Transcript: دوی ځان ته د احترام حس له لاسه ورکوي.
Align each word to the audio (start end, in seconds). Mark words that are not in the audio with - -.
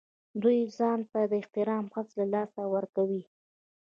دوی 0.41 0.59
ځان 0.77 0.99
ته 1.11 1.19
د 1.31 1.33
احترام 1.41 1.85
حس 1.93 2.09
له 2.19 2.25
لاسه 2.33 2.61
ورکوي. 2.75 3.23